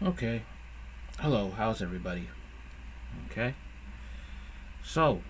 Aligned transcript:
Okay. 0.00 0.42
Hello, 1.18 1.50
how's 1.56 1.82
everybody? 1.82 2.28
Okay. 3.28 3.52
So, 4.84 5.22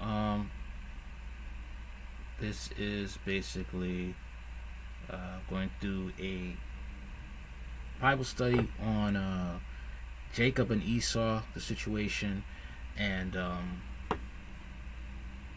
um, 0.00 0.50
this 2.40 2.70
is 2.76 3.20
basically 3.24 4.16
uh, 5.08 5.38
going 5.48 5.70
through 5.80 6.10
a 6.18 6.56
Bible 8.00 8.24
study 8.24 8.68
on 8.82 9.14
uh, 9.14 9.60
Jacob 10.34 10.72
and 10.72 10.82
Esau, 10.82 11.42
the 11.54 11.60
situation, 11.60 12.42
and 12.98 13.36
um, 13.36 13.80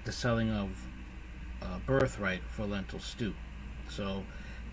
the 0.06 0.12
selling 0.12 0.52
of 0.52 0.70
uh, 1.64 1.80
birthright 1.88 2.44
for 2.44 2.68
lentil 2.68 3.00
stew. 3.00 3.34
So, 3.90 4.24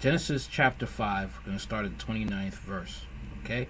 Genesis 0.00 0.46
chapter 0.46 0.84
5, 0.84 1.38
we're 1.38 1.46
going 1.46 1.56
to 1.56 1.62
start 1.62 1.86
at 1.86 1.98
the 1.98 2.04
29th 2.04 2.56
verse. 2.56 3.00
Okay? 3.42 3.66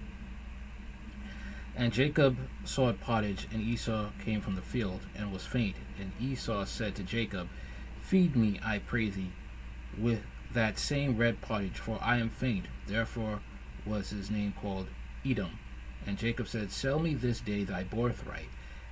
And 1.79 1.93
Jacob 1.93 2.35
saw 2.65 2.91
pottage, 2.91 3.47
and 3.53 3.61
Esau 3.61 4.09
came 4.25 4.41
from 4.41 4.55
the 4.55 4.63
field, 4.63 5.01
and 5.15 5.31
was 5.31 5.45
faint. 5.45 5.75
And 5.99 6.11
Esau 6.19 6.65
said 6.65 6.95
to 6.95 7.03
Jacob, 7.03 7.47
Feed 8.01 8.35
me, 8.35 8.59
I 8.65 8.79
pray 8.79 9.09
thee, 9.09 9.31
with 9.95 10.23
that 10.53 10.79
same 10.79 11.17
red 11.17 11.39
pottage, 11.39 11.77
for 11.77 11.99
I 12.01 12.17
am 12.17 12.29
faint. 12.29 12.65
Therefore 12.87 13.41
was 13.85 14.09
his 14.09 14.31
name 14.31 14.55
called 14.59 14.87
Edom. 15.23 15.59
And 16.07 16.17
Jacob 16.17 16.47
said, 16.47 16.71
Sell 16.71 16.97
me 16.97 17.13
this 17.13 17.41
day 17.41 17.63
thy 17.63 17.83
birthright. 17.83 18.49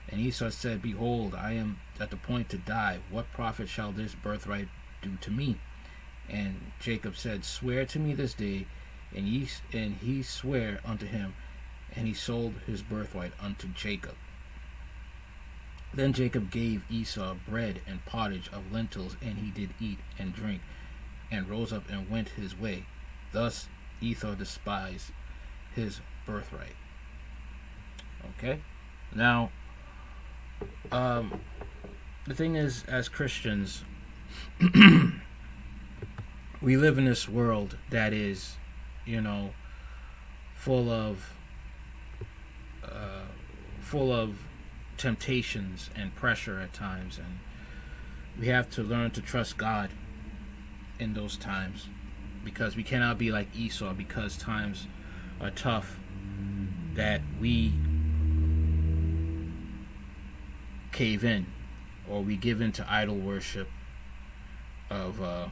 And 0.10 0.22
Esau 0.22 0.50
said, 0.50 0.84
Behold, 0.84 1.34
I 1.34 1.54
am 1.54 1.80
at 2.00 2.12
the 2.12 2.18
point 2.18 2.50
to 2.50 2.60
die. 2.60 3.00
What 3.10 3.34
profit 3.34 3.68
shall 3.68 3.94
this 3.94 4.14
birthright 4.14 4.68
do 5.02 5.18
to 5.22 5.32
me? 5.32 5.58
And 6.30 6.72
Jacob 6.80 7.18
said, 7.18 7.46
Swear 7.46 7.88
to 7.88 7.98
me 7.98 8.14
this 8.14 8.36
day. 8.36 8.68
And 9.16 9.26
he, 9.26 9.48
and 9.74 9.96
he 9.96 10.24
unto 10.86 11.08
him 11.08 11.34
and 11.96 12.08
he 12.08 12.14
sold 12.14 12.54
his 12.66 12.82
birthright 12.82 13.32
unto 13.40 13.68
Jacob. 13.70 14.16
Then 15.94 16.12
Jacob 16.12 16.52
gave 16.52 16.84
Esau 16.90 17.36
bread 17.48 17.82
and 17.88 18.04
pottage 18.06 18.50
of 18.52 18.72
lentils, 18.72 19.16
and 19.22 19.38
he 19.38 19.50
did 19.50 19.70
eat 19.80 20.00
and 20.20 20.34
drink, 20.34 20.62
and 21.32 21.50
rose 21.50 21.72
up 21.72 21.90
and 21.90 22.10
went 22.10 22.30
his 22.30 22.58
way. 22.58 22.86
Thus 23.32 23.68
Esau 24.02 24.36
despised 24.36 25.12
his 25.74 26.02
birthright. 26.26 26.76
Okay? 28.38 28.60
Now, 29.14 29.52
um, 30.92 31.40
the 32.28 32.34
thing 32.34 32.56
is, 32.56 32.84
as 32.88 33.08
Christians, 33.08 33.84
we 36.62 36.76
live 36.76 36.98
in 36.98 37.06
this 37.06 37.30
world 37.30 37.78
that 37.90 38.12
is, 38.12 38.56
you 39.06 39.22
know, 39.22 39.52
full 40.56 40.90
of 40.90 41.35
full 43.86 44.12
of 44.12 44.40
temptations 44.98 45.92
and 45.96 46.16
pressure 46.16 46.60
at 46.60 46.74
times, 46.74 47.20
and 47.20 47.38
we 48.40 48.48
have 48.48 48.68
to 48.72 48.82
learn 48.82 49.12
to 49.12 49.22
trust 49.22 49.58
God 49.58 49.92
in 51.00 51.14
those 51.14 51.38
times 51.38 51.88
because 52.44 52.76
we 52.76 52.82
cannot 52.82 53.20
be 53.20 53.32
like 53.32 53.48
Esau 53.56 53.94
because 53.94 54.38
times 54.38 54.88
are 55.40 55.52
tough 55.52 56.00
that 56.96 57.22
we 57.40 57.74
cave 60.92 61.24
in 61.24 61.46
or 62.10 62.24
we 62.24 62.36
give 62.38 62.62
in 62.62 62.72
to 62.72 62.92
idol 62.92 63.18
worship 63.18 63.68
of 64.90 65.22
uh, 65.22 65.48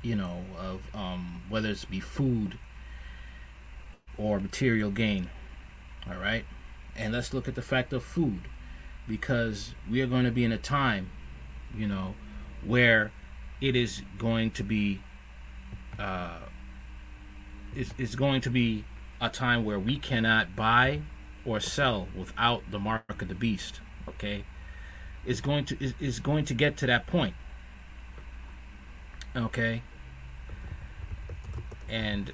you 0.00 0.16
know 0.16 0.42
of 0.58 0.80
um, 0.94 1.42
whether 1.50 1.68
it's 1.68 1.84
be 1.84 2.00
food 2.00 2.58
or 4.18 4.40
material 4.40 4.90
gain. 4.90 5.30
All 6.08 6.16
right? 6.16 6.44
And 6.96 7.12
let's 7.12 7.32
look 7.32 7.48
at 7.48 7.54
the 7.54 7.62
fact 7.62 7.92
of 7.92 8.02
food 8.02 8.40
because 9.08 9.74
we 9.90 10.00
are 10.00 10.06
going 10.06 10.24
to 10.24 10.30
be 10.30 10.44
in 10.44 10.52
a 10.52 10.58
time, 10.58 11.10
you 11.76 11.88
know, 11.88 12.14
where 12.64 13.12
it 13.60 13.76
is 13.76 14.02
going 14.18 14.50
to 14.50 14.62
be 14.62 15.00
uh 15.98 16.38
it's, 17.74 17.94
it's 17.96 18.14
going 18.14 18.40
to 18.40 18.50
be 18.50 18.84
a 19.20 19.28
time 19.28 19.64
where 19.64 19.78
we 19.78 19.96
cannot 19.96 20.54
buy 20.54 21.00
or 21.44 21.60
sell 21.60 22.08
without 22.16 22.62
the 22.70 22.78
mark 22.78 23.22
of 23.22 23.28
the 23.28 23.34
beast, 23.34 23.80
okay? 24.08 24.44
It's 25.24 25.40
going 25.40 25.64
to 25.66 25.82
is, 25.82 25.94
is 26.00 26.20
going 26.20 26.44
to 26.46 26.54
get 26.54 26.76
to 26.78 26.86
that 26.86 27.06
point. 27.06 27.34
Okay? 29.34 29.82
And 31.88 32.32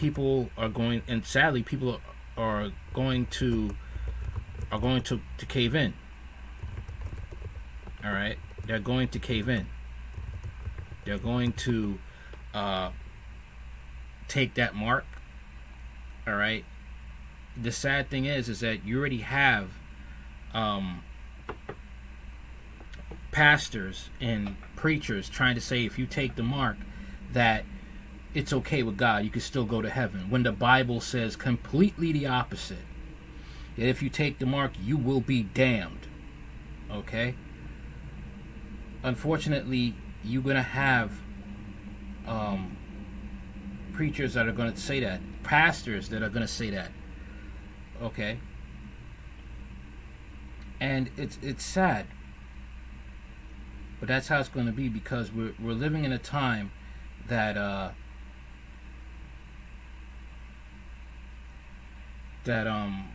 people 0.00 0.48
are 0.56 0.70
going, 0.70 1.02
and 1.06 1.26
sadly, 1.26 1.62
people 1.62 2.00
are 2.34 2.70
going 2.94 3.26
to 3.26 3.76
are 4.72 4.78
going 4.80 5.02
to 5.02 5.20
to 5.36 5.46
cave 5.46 5.74
in. 5.74 5.92
All 8.02 8.10
right, 8.10 8.38
they're 8.66 8.80
going 8.80 9.08
to 9.08 9.18
cave 9.18 9.46
in. 9.48 9.66
They're 11.04 11.18
going 11.18 11.52
to 11.52 11.98
uh, 12.54 12.90
take 14.26 14.54
that 14.54 14.74
mark. 14.74 15.04
All 16.26 16.34
right. 16.34 16.64
The 17.60 17.72
sad 17.72 18.08
thing 18.08 18.24
is, 18.24 18.48
is 18.48 18.60
that 18.60 18.86
you 18.86 18.98
already 18.98 19.18
have 19.18 19.68
um, 20.54 21.02
pastors 23.32 24.08
and 24.18 24.56
preachers 24.76 25.28
trying 25.28 25.56
to 25.56 25.60
say 25.60 25.84
if 25.84 25.98
you 25.98 26.06
take 26.06 26.36
the 26.36 26.42
mark 26.42 26.76
that 27.32 27.64
it's 28.34 28.52
okay 28.52 28.82
with 28.82 28.96
God, 28.96 29.24
you 29.24 29.30
can 29.30 29.40
still 29.40 29.64
go 29.64 29.82
to 29.82 29.90
heaven. 29.90 30.30
When 30.30 30.42
the 30.42 30.52
Bible 30.52 31.00
says 31.00 31.36
completely 31.36 32.12
the 32.12 32.26
opposite. 32.26 32.78
That 33.76 33.86
if 33.86 34.02
you 34.02 34.08
take 34.08 34.38
the 34.38 34.46
mark, 34.46 34.72
you 34.82 34.96
will 34.96 35.20
be 35.20 35.42
damned. 35.42 36.06
Okay? 36.90 37.34
Unfortunately, 39.02 39.94
you're 40.22 40.42
going 40.42 40.56
to 40.56 40.62
have 40.62 41.12
um, 42.26 42.76
preachers 43.92 44.34
that 44.34 44.46
are 44.46 44.52
going 44.52 44.72
to 44.72 44.78
say 44.78 45.00
that, 45.00 45.20
pastors 45.42 46.08
that 46.10 46.22
are 46.22 46.28
going 46.28 46.46
to 46.46 46.52
say 46.52 46.70
that. 46.70 46.90
Okay? 48.02 48.38
And 50.78 51.10
it's 51.16 51.38
it's 51.42 51.64
sad. 51.64 52.06
But 53.98 54.08
that's 54.08 54.28
how 54.28 54.40
it's 54.40 54.48
going 54.48 54.66
to 54.66 54.72
be 54.72 54.88
because 54.88 55.30
we're 55.30 55.54
we're 55.60 55.72
living 55.72 56.04
in 56.04 56.12
a 56.12 56.18
time 56.18 56.70
that 57.28 57.58
uh 57.58 57.90
that 62.44 62.66
um 62.66 63.10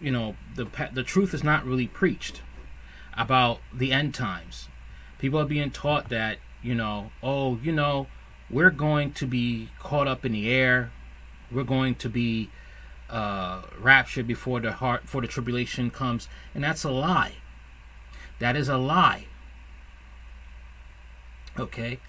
you 0.00 0.10
know 0.10 0.36
the 0.54 0.66
the 0.92 1.02
truth 1.02 1.34
is 1.34 1.44
not 1.44 1.64
really 1.64 1.86
preached 1.86 2.42
about 3.16 3.60
the 3.72 3.92
end 3.92 4.14
times. 4.14 4.68
People 5.18 5.40
are 5.40 5.46
being 5.46 5.70
taught 5.70 6.08
that 6.10 6.38
you 6.62 6.74
know 6.74 7.10
oh 7.22 7.58
you 7.62 7.72
know 7.72 8.06
we're 8.50 8.70
going 8.70 9.12
to 9.12 9.26
be 9.26 9.70
caught 9.80 10.06
up 10.06 10.24
in 10.24 10.32
the 10.32 10.48
air, 10.50 10.92
we're 11.50 11.64
going 11.64 11.94
to 11.96 12.08
be 12.08 12.50
uh, 13.10 13.62
raptured 13.78 14.26
before 14.26 14.60
the 14.60 14.72
heart 14.72 15.02
before 15.02 15.20
the 15.20 15.28
tribulation 15.28 15.90
comes, 15.90 16.28
and 16.54 16.62
that's 16.62 16.84
a 16.84 16.90
lie. 16.90 17.34
That 18.38 18.56
is 18.56 18.68
a 18.68 18.76
lie. 18.76 19.26
Okay, 21.58 22.00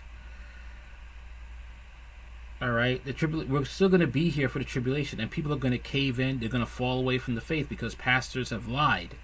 all 2.62 2.72
right, 2.72 3.04
the 3.06 3.14
tribul- 3.14 3.48
we're 3.48 3.66
still 3.66 3.90
going 3.90 4.02
to 4.02 4.08
be 4.08 4.30
here 4.30 4.50
for 4.50 4.60
the 4.60 4.66
tribulation, 4.66 5.20
and 5.20 5.30
people 5.30 5.54
are 5.54 5.58
going 5.58 5.74
to 5.74 5.78
cave 5.78 6.20
in. 6.20 6.40
They're 6.40 6.50
going 6.50 6.66
to 6.66 6.70
fall 6.70 7.00
away 7.00 7.20
from 7.20 7.36
the 7.36 7.42
faith 7.42 7.70
because 7.70 7.94
pastors 7.96 8.50
have 8.50 8.68
lied. 8.68 9.16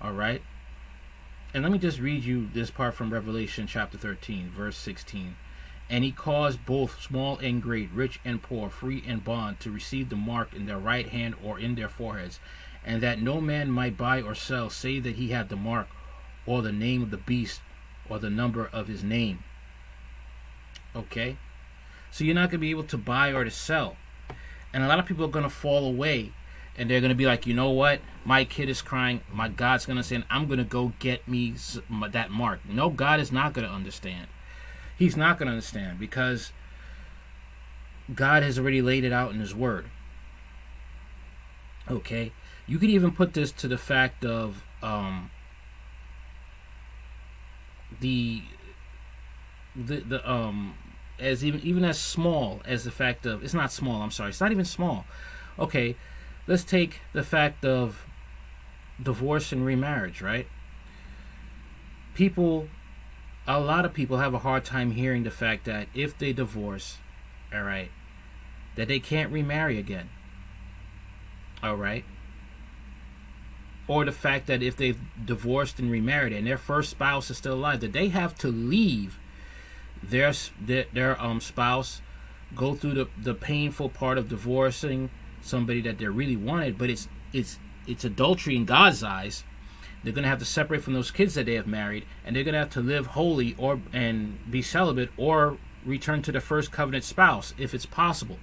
All 0.00 0.12
right, 0.12 0.42
and 1.54 1.62
let 1.62 1.72
me 1.72 1.78
just 1.78 2.00
read 2.00 2.24
you 2.24 2.48
this 2.52 2.70
part 2.70 2.94
from 2.94 3.12
Revelation 3.12 3.66
chapter 3.66 3.98
13, 3.98 4.48
verse 4.48 4.76
16. 4.78 5.36
And 5.90 6.02
he 6.02 6.10
caused 6.10 6.64
both 6.64 7.02
small 7.02 7.36
and 7.38 7.60
great, 7.60 7.90
rich 7.92 8.18
and 8.24 8.42
poor, 8.42 8.70
free 8.70 9.04
and 9.06 9.22
bond, 9.22 9.60
to 9.60 9.70
receive 9.70 10.08
the 10.08 10.16
mark 10.16 10.54
in 10.54 10.64
their 10.64 10.78
right 10.78 11.08
hand 11.08 11.34
or 11.44 11.58
in 11.58 11.74
their 11.74 11.90
foreheads, 11.90 12.40
and 12.82 13.02
that 13.02 13.20
no 13.20 13.42
man 13.42 13.70
might 13.70 13.98
buy 13.98 14.22
or 14.22 14.34
sell, 14.34 14.70
save 14.70 15.02
that 15.02 15.16
he 15.16 15.28
had 15.28 15.50
the 15.50 15.56
mark, 15.56 15.88
or 16.46 16.62
the 16.62 16.72
name 16.72 17.02
of 17.02 17.10
the 17.10 17.18
beast, 17.18 17.60
or 18.08 18.18
the 18.18 18.30
number 18.30 18.70
of 18.72 18.88
his 18.88 19.04
name. 19.04 19.44
Okay? 20.96 21.36
So 22.12 22.24
you're 22.24 22.34
not 22.34 22.50
going 22.50 22.58
to 22.58 22.58
be 22.58 22.70
able 22.70 22.84
to 22.84 22.98
buy 22.98 23.32
or 23.32 23.42
to 23.42 23.50
sell. 23.50 23.96
And 24.72 24.84
a 24.84 24.86
lot 24.86 24.98
of 24.98 25.06
people 25.06 25.24
are 25.24 25.28
going 25.28 25.42
to 25.42 25.50
fall 25.50 25.86
away 25.86 26.32
and 26.76 26.88
they're 26.88 27.00
going 27.00 27.10
to 27.10 27.16
be 27.16 27.26
like, 27.26 27.46
you 27.46 27.54
know 27.54 27.70
what? 27.70 28.00
My 28.24 28.44
kid 28.44 28.68
is 28.68 28.82
crying. 28.82 29.22
My 29.32 29.48
God's 29.48 29.86
going 29.86 29.96
to 29.96 30.02
say, 30.02 30.22
I'm 30.30 30.46
going 30.46 30.58
to 30.58 30.64
go 30.64 30.92
get 30.98 31.26
me 31.26 31.54
that 32.10 32.30
mark. 32.30 32.60
No, 32.68 32.90
God 32.90 33.18
is 33.18 33.32
not 33.32 33.54
going 33.54 33.66
to 33.66 33.72
understand. 33.72 34.28
He's 34.96 35.16
not 35.16 35.38
going 35.38 35.46
to 35.46 35.52
understand 35.52 35.98
because 35.98 36.52
God 38.14 38.42
has 38.42 38.58
already 38.58 38.82
laid 38.82 39.04
it 39.04 39.12
out 39.12 39.32
in 39.32 39.40
His 39.40 39.54
Word. 39.54 39.86
Okay? 41.90 42.32
You 42.66 42.78
could 42.78 42.90
even 42.90 43.12
put 43.12 43.32
this 43.32 43.52
to 43.52 43.68
the 43.68 43.78
fact 43.78 44.24
of 44.24 44.62
um, 44.82 45.30
the 48.00 48.42
the 49.74 50.00
the 50.00 50.30
um 50.30 50.74
as 51.22 51.44
even 51.44 51.60
even 51.60 51.84
as 51.84 51.98
small 51.98 52.60
as 52.64 52.84
the 52.84 52.90
fact 52.90 53.24
of 53.24 53.42
it's 53.44 53.54
not 53.54 53.72
small. 53.72 54.02
I'm 54.02 54.10
sorry, 54.10 54.30
it's 54.30 54.40
not 54.40 54.52
even 54.52 54.64
small. 54.64 55.06
Okay, 55.58 55.96
let's 56.46 56.64
take 56.64 57.00
the 57.12 57.22
fact 57.22 57.64
of 57.64 58.04
divorce 59.00 59.52
and 59.52 59.64
remarriage, 59.64 60.20
right? 60.20 60.46
People, 62.14 62.68
a 63.46 63.60
lot 63.60 63.84
of 63.84 63.94
people 63.94 64.18
have 64.18 64.34
a 64.34 64.40
hard 64.40 64.64
time 64.64 64.92
hearing 64.92 65.22
the 65.22 65.30
fact 65.30 65.64
that 65.64 65.88
if 65.94 66.16
they 66.18 66.32
divorce, 66.32 66.98
all 67.54 67.62
right, 67.62 67.90
that 68.76 68.88
they 68.88 69.00
can't 69.00 69.32
remarry 69.32 69.78
again. 69.78 70.10
All 71.62 71.76
right. 71.76 72.04
Or 73.88 74.04
the 74.04 74.12
fact 74.12 74.46
that 74.46 74.62
if 74.62 74.76
they've 74.76 74.98
divorced 75.24 75.78
and 75.78 75.90
remarried 75.90 76.32
and 76.32 76.46
their 76.46 76.58
first 76.58 76.90
spouse 76.90 77.30
is 77.30 77.38
still 77.38 77.54
alive, 77.54 77.80
that 77.80 77.92
they 77.92 78.08
have 78.08 78.36
to 78.38 78.48
leave 78.48 79.18
their 80.02 80.32
their, 80.60 80.86
their 80.92 81.22
um 81.22 81.40
spouse, 81.40 82.00
go 82.54 82.74
through 82.74 82.94
the, 82.94 83.08
the 83.20 83.34
painful 83.34 83.88
part 83.88 84.18
of 84.18 84.28
divorcing 84.28 85.10
somebody 85.40 85.80
that 85.82 85.98
they 85.98 86.06
really 86.06 86.36
wanted, 86.36 86.78
but 86.78 86.90
it's 86.90 87.08
it's 87.32 87.58
it's 87.86 88.04
adultery 88.04 88.56
in 88.56 88.64
God's 88.64 89.02
eyes. 89.02 89.44
They're 90.02 90.12
gonna 90.12 90.28
have 90.28 90.40
to 90.40 90.44
separate 90.44 90.82
from 90.82 90.94
those 90.94 91.10
kids 91.10 91.34
that 91.34 91.46
they 91.46 91.54
have 91.54 91.66
married, 91.66 92.04
and 92.24 92.34
they're 92.34 92.44
gonna 92.44 92.58
have 92.58 92.70
to 92.70 92.80
live 92.80 93.06
holy 93.06 93.54
or 93.58 93.80
and 93.92 94.38
be 94.50 94.62
celibate 94.62 95.10
or 95.16 95.58
return 95.84 96.22
to 96.22 96.32
the 96.32 96.40
first 96.40 96.70
covenant 96.72 97.04
spouse 97.04 97.54
if 97.58 97.74
it's 97.74 97.86
possible. 97.86 98.38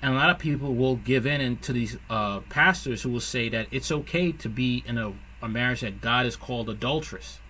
And 0.00 0.14
a 0.14 0.16
lot 0.16 0.30
of 0.30 0.38
people 0.38 0.74
will 0.74 0.96
give 0.96 1.26
in 1.26 1.56
to 1.58 1.72
these 1.72 1.96
uh, 2.08 2.40
pastors 2.48 3.02
who 3.02 3.10
will 3.10 3.20
say 3.20 3.48
that 3.48 3.66
it's 3.72 3.90
okay 3.90 4.30
to 4.30 4.48
be 4.48 4.84
in 4.86 4.96
a, 4.96 5.12
a 5.42 5.48
marriage 5.48 5.80
that 5.80 6.00
God 6.00 6.24
has 6.24 6.36
called 6.36 6.70
adulterous. 6.70 7.40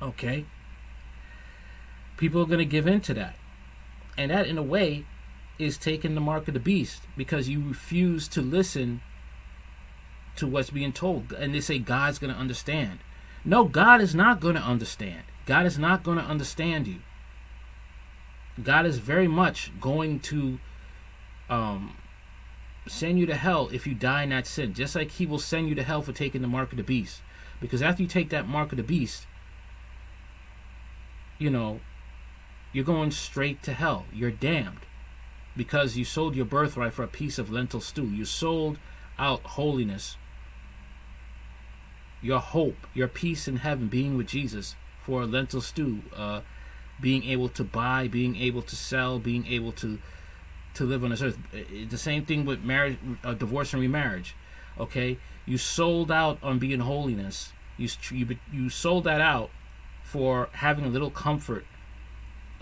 Okay? 0.00 0.44
People 2.18 2.42
are 2.42 2.46
going 2.46 2.58
to 2.58 2.66
give 2.66 2.86
in 2.86 3.00
to 3.02 3.14
that. 3.14 3.36
And 4.18 4.30
that, 4.30 4.46
in 4.46 4.58
a 4.58 4.62
way, 4.62 5.06
is 5.58 5.78
taking 5.78 6.14
the 6.14 6.20
mark 6.20 6.48
of 6.48 6.54
the 6.54 6.60
beast 6.60 7.02
because 7.16 7.48
you 7.48 7.66
refuse 7.66 8.28
to 8.28 8.42
listen 8.42 9.00
to 10.36 10.46
what's 10.46 10.70
being 10.70 10.92
told. 10.92 11.32
And 11.32 11.54
they 11.54 11.60
say 11.60 11.78
God's 11.78 12.18
going 12.18 12.32
to 12.32 12.38
understand. 12.38 12.98
No, 13.44 13.64
God 13.64 14.00
is 14.00 14.14
not 14.14 14.40
going 14.40 14.56
to 14.56 14.60
understand. 14.60 15.22
God 15.46 15.64
is 15.64 15.78
not 15.78 16.02
going 16.02 16.18
to 16.18 16.24
understand 16.24 16.86
you. 16.86 16.98
God 18.62 18.84
is 18.84 18.98
very 18.98 19.28
much 19.28 19.70
going 19.80 20.18
to 20.20 20.58
um, 21.48 21.96
send 22.88 23.18
you 23.18 23.26
to 23.26 23.34
hell 23.34 23.68
if 23.72 23.86
you 23.86 23.94
die 23.94 24.24
in 24.24 24.30
that 24.30 24.46
sin, 24.46 24.74
just 24.74 24.94
like 24.94 25.12
He 25.12 25.26
will 25.26 25.38
send 25.38 25.68
you 25.68 25.74
to 25.76 25.82
hell 25.82 26.02
for 26.02 26.12
taking 26.12 26.42
the 26.42 26.48
mark 26.48 26.72
of 26.72 26.76
the 26.76 26.82
beast. 26.82 27.22
Because 27.60 27.82
after 27.82 28.02
you 28.02 28.08
take 28.08 28.30
that 28.30 28.48
mark 28.48 28.72
of 28.72 28.76
the 28.76 28.84
beast, 28.84 29.26
you 31.38 31.50
know, 31.50 31.80
you're 32.72 32.84
going 32.84 33.10
straight 33.10 33.62
to 33.64 33.72
hell. 33.72 34.04
You're 34.12 34.30
damned 34.30 34.80
because 35.56 35.96
you 35.96 36.04
sold 36.04 36.36
your 36.36 36.44
birthright 36.44 36.92
for 36.92 37.02
a 37.02 37.08
piece 37.08 37.38
of 37.38 37.50
lentil 37.50 37.80
stew. 37.80 38.06
You 38.06 38.24
sold 38.24 38.78
out 39.18 39.40
holiness, 39.40 40.16
your 42.22 42.40
hope, 42.40 42.86
your 42.94 43.08
peace 43.08 43.48
in 43.48 43.56
heaven, 43.56 43.88
being 43.88 44.16
with 44.16 44.28
Jesus 44.28 44.76
for 45.04 45.22
a 45.22 45.26
lentil 45.26 45.60
stew. 45.60 46.02
Uh, 46.14 46.40
being 47.00 47.24
able 47.24 47.48
to 47.48 47.64
buy, 47.64 48.08
being 48.08 48.36
able 48.36 48.62
to 48.62 48.76
sell, 48.76 49.18
being 49.18 49.46
able 49.46 49.72
to 49.72 49.98
to 50.74 50.84
live 50.84 51.02
on 51.02 51.10
this 51.10 51.22
earth. 51.22 51.38
The 51.88 51.98
same 51.98 52.24
thing 52.24 52.44
with 52.44 52.62
marriage, 52.62 52.98
uh, 53.24 53.34
divorce 53.34 53.72
and 53.72 53.82
remarriage. 53.82 54.34
Okay, 54.78 55.18
you 55.44 55.58
sold 55.58 56.10
out 56.10 56.38
on 56.42 56.58
being 56.58 56.80
holiness. 56.80 57.52
You 57.76 57.88
you 58.10 58.38
you 58.52 58.70
sold 58.70 59.04
that 59.04 59.20
out 59.20 59.50
for 60.02 60.48
having 60.52 60.84
a 60.84 60.88
little 60.88 61.10
comfort. 61.10 61.64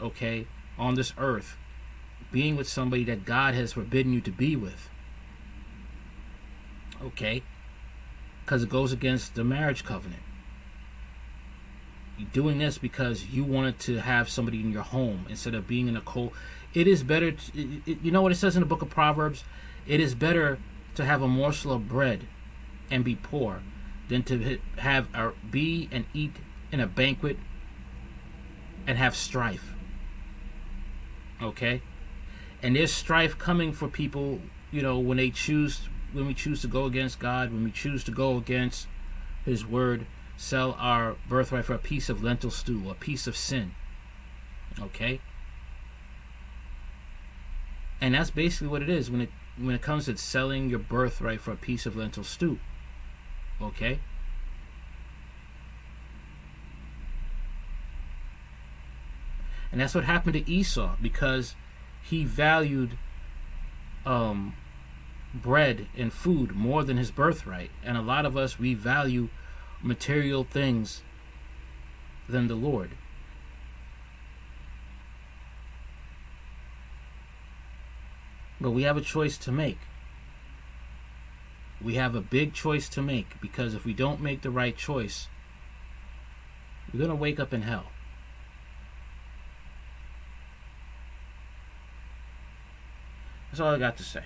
Okay, 0.01 0.47
on 0.79 0.95
this 0.95 1.13
earth, 1.17 1.57
being 2.31 2.57
with 2.57 2.69
somebody 2.69 3.05
that 3.05 3.25
God 3.25 3.55
has 3.55 3.73
forbidden 3.73 4.13
you 4.13 4.21
to 4.21 4.31
be 4.31 4.57
with. 4.57 4.89
Okay, 7.03 7.43
because 8.45 8.63
it 8.63 8.69
goes 8.69 8.93
against 8.93 9.35
the 9.35 9.45
marriage 9.45 9.85
covenant. 9.85 10.23
You're 12.19 12.29
doing 12.33 12.59
this 12.59 12.79
because 12.79 13.27
you 13.27 13.45
wanted 13.45 13.79
to 13.81 13.99
have 13.99 14.29
somebody 14.29 14.61
in 14.61 14.73
your 14.73 14.83
home 14.83 15.27
instead 15.29 15.55
of 15.55 15.67
being 15.67 15.89
in 15.89 15.97
a 15.97 16.01
cold 16.01 16.33
it 16.77 16.87
is 16.87 17.03
better 17.03 17.33
to, 17.33 17.81
it, 17.87 17.99
you 18.03 18.11
know 18.11 18.23
what 18.23 18.33
it 18.33 18.37
says 18.37 18.55
in 18.55 18.61
the 18.61 18.67
book 18.67 18.83
of 18.83 18.91
proverbs 18.91 19.45
it 19.87 20.01
is 20.01 20.15
better 20.15 20.59
to 20.95 21.05
have 21.05 21.23
a 21.23 21.29
morsel 21.29 21.73
of 21.73 21.89
bread 21.89 22.27
and 22.91 23.03
be 23.03 23.15
poor 23.15 23.63
than 24.09 24.23
to 24.23 24.59
have 24.77 25.09
a, 25.15 25.33
be 25.51 25.89
and 25.91 26.05
eat 26.13 26.37
in 26.71 26.81
a 26.81 26.87
banquet 26.87 27.39
and 28.87 28.99
have 28.99 29.17
strife 29.17 29.75
okay 31.43 31.81
and 32.63 32.77
there's 32.77 32.93
strife 32.93 33.39
coming 33.39 33.73
for 33.73 33.89
people 33.89 34.41
you 34.71 34.83
know 34.83 34.99
when 34.99 35.17
they 35.17 35.31
choose 35.31 35.89
when 36.13 36.27
we 36.27 36.35
choose 36.35 36.61
to 36.63 36.69
go 36.69 36.85
against 36.85 37.19
god 37.19 37.53
when 37.53 37.65
we 37.65 37.71
choose 37.71 38.03
to 38.05 38.11
go 38.11 38.37
against 38.37 38.87
his 39.45 39.67
word 39.67 40.07
sell 40.37 40.77
our 40.79 41.17
birthright 41.29 41.65
for 41.65 41.75
a 41.75 41.79
piece 41.79 42.09
of 42.09 42.23
lentil 42.23 42.51
stew 42.51 42.89
a 42.91 42.95
piece 42.95 43.27
of 43.27 43.37
sin 43.37 43.75
okay 44.81 45.21
and 48.01 48.15
that's 48.15 48.31
basically 48.31 48.69
what 48.69 48.83
it 48.83 48.89
is 48.89 49.11
when 49.11 49.21
it 49.21 49.31
when 49.59 49.75
it 49.75 49.83
comes 49.83 50.05
to 50.07 50.17
selling 50.17 50.69
your 50.69 50.79
birthright 50.79 51.41
for 51.41 51.53
a 51.53 51.57
piece 51.57 51.87
of 51.87 51.97
lentil 51.97 52.25
stew. 52.25 52.59
Okay? 53.61 54.01
And 59.77 59.83
that's 59.83 59.95
what 59.95 60.05
happened 60.05 60.33
to 60.33 60.51
Esau 60.51 60.97
because 61.03 61.55
he 62.03 62.25
valued 62.25 62.97
um, 64.07 64.55
bread 65.35 65.89
and 65.95 66.11
food 66.11 66.53
more 66.53 66.83
than 66.83 66.97
his 66.97 67.11
birthright. 67.11 67.71
And 67.85 67.95
a 67.95 68.01
lot 68.01 68.25
of 68.25 68.39
us, 68.39 68.59
we 68.59 68.73
value 68.73 69.29
material 69.83 70.45
things 70.45 71.03
than 72.27 72.49
the 72.49 72.55
Lord. 72.55 72.93
But 78.59 78.71
we 78.71 78.85
have 78.85 78.97
a 78.97 79.03
choice 79.03 79.37
to 79.37 79.53
make. 79.53 79.81
We 81.85 81.97
have 81.97 82.15
a 82.15 82.23
big 82.23 82.55
choice 82.55 82.89
to 82.89 83.03
make 83.03 83.39
because 83.43 83.75
if 83.75 83.85
we 83.85 83.93
don't 83.93 84.23
make 84.23 84.41
the 84.41 84.51
right 84.51 84.75
choice, 84.75 85.29
we're 86.91 87.01
going 87.01 87.11
to 87.11 87.15
wake 87.15 87.39
up 87.39 87.53
in 87.53 87.61
hell. 87.61 87.91
That's 93.51 93.61
all 93.61 93.75
I 93.75 93.79
got 93.79 93.97
to 93.97 94.03
say. 94.03 94.25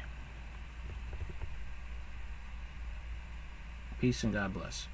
Peace 4.00 4.25
and 4.25 4.33
God 4.33 4.55
bless. 4.55 4.89